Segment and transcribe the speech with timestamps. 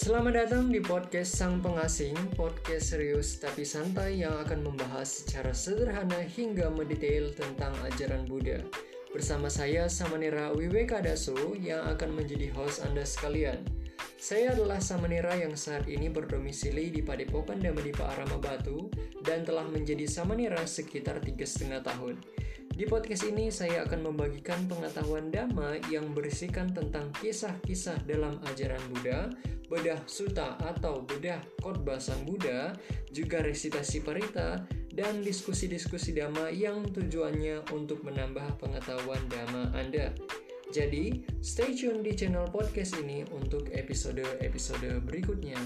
[0.00, 6.24] Selamat datang di podcast Sang Pengasing, podcast serius tapi santai yang akan membahas secara sederhana
[6.24, 8.64] hingga mendetail tentang ajaran Buddha.
[9.12, 13.60] Bersama saya Samanera Wiweka Daso yang akan menjadi host Anda sekalian.
[14.16, 18.88] Saya adalah Samanera yang saat ini berdomisili di Padepokan Damadipa Arama Batu
[19.20, 22.16] dan telah menjadi Samanera sekitar tiga setengah tahun.
[22.72, 29.28] Di podcast ini saya akan membagikan pengetahuan Dhamma yang berisikan tentang kisah-kisah dalam ajaran Buddha,
[29.70, 32.74] bedah suta atau bedah khotbah sang Buddha,
[33.14, 40.10] juga resitasi parita, dan diskusi-diskusi Dhamma yang tujuannya untuk menambah pengetahuan Dhamma Anda.
[40.70, 45.58] Jadi, stay tune di channel podcast ini untuk episode-episode berikutnya.